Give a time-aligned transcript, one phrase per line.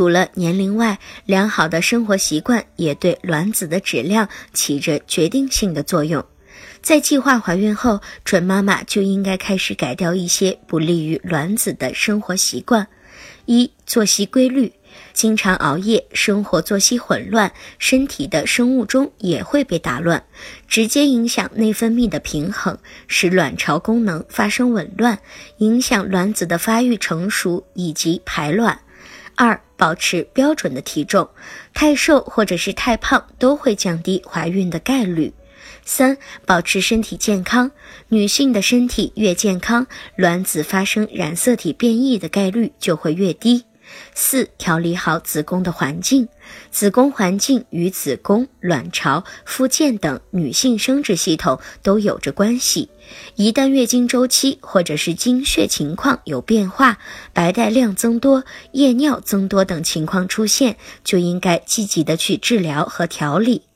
[0.00, 6.24] 除了年龄外，良好的生活习惯也对卵子的质量起着决定性的作用。
[6.80, 12.86] 在计划怀孕后，准妈妈就应该开始改掉一些不利于卵子的生活习惯：
[13.44, 14.72] 一、作息规律。
[15.12, 20.24] 经常熬夜，生活作息混乱，身体的生物钟也会被打乱，
[20.66, 25.18] 直接影响内分泌的平衡，使卵巢功能发生紊乱，
[25.58, 28.80] 影响卵子的发育成熟以及排卵。
[29.42, 31.26] 二、保持标准的体重，
[31.72, 35.32] 太瘦或者是太胖都会降低怀孕的概率。
[35.82, 37.70] 三、保持身体健康，
[38.08, 43.64] 女性的身体越健康，卵子发生染色体变异的概率就会越低。
[44.14, 46.28] 四、调理好子宫的环境，
[46.70, 52.90] 子宫环境与子宫、卵巢、附件等女性生殖系统都有着关系。
[53.34, 56.98] 一旦月经周期或者是经血情况有变化，
[57.32, 63.69] 白带量增多、夜尿增多等情况出现，就应该积极的去治疗和调理。